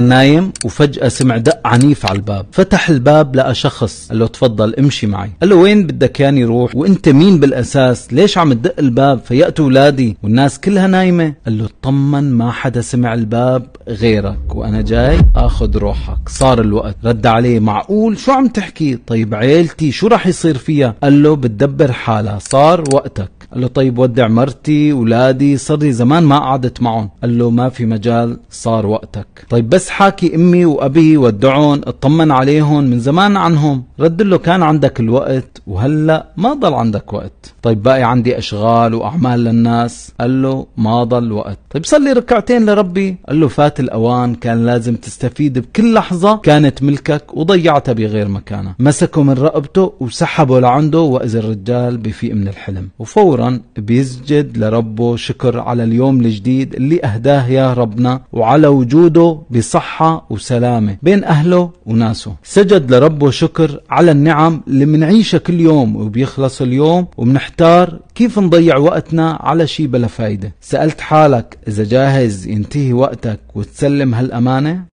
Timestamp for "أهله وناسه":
61.24-62.34